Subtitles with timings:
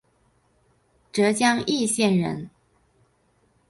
[1.11, 2.49] 浙江鄞县人。